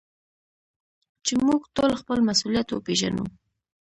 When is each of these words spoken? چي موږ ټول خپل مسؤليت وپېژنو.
چي 1.25 1.33
موږ 1.45 1.61
ټول 1.75 1.91
خپل 2.01 2.17
مسؤليت 2.29 2.67
وپېژنو. 2.69 3.25